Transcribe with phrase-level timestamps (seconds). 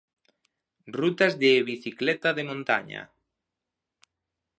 [0.95, 3.01] Rutas de bicicleta de montaña.